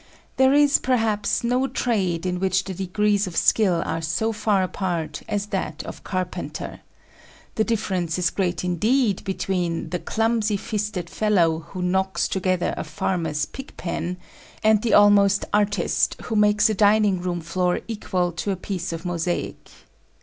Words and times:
There 0.37 0.51
is, 0.51 0.79
perhaps, 0.79 1.43
no 1.43 1.67
trade 1.67 2.25
in 2.25 2.39
which 2.39 2.63
the 2.63 2.73
degrees 2.73 3.27
of 3.27 3.37
skill 3.37 3.83
are 3.85 4.01
so 4.01 4.31
far 4.33 4.63
apart 4.63 5.21
as 5.29 5.45
that 5.53 5.83
of 5.83 6.03
carpenter. 6.03 6.79
The 7.53 7.63
difference 7.63 8.17
is 8.17 8.31
great 8.31 8.63
indeed 8.63 9.23
between 9.23 9.91
the 9.91 9.99
clumsy 9.99 10.57
fisted 10.57 11.07
fellow 11.07 11.59
who 11.69 11.83
knocks 11.83 12.27
together 12.27 12.73
a 12.77 12.83
farmer's 12.83 13.45
pig 13.45 13.77
pen, 13.77 14.17
and 14.63 14.81
the 14.81 14.95
almost 14.95 15.45
artist 15.53 16.15
who 16.23 16.35
makes 16.35 16.67
a 16.67 16.73
dining 16.73 17.21
room 17.21 17.39
floor 17.39 17.81
equal 17.87 18.31
to 18.31 18.49
a 18.49 18.55
piece 18.55 18.91
of 18.91 19.05
mosaic. 19.05 19.69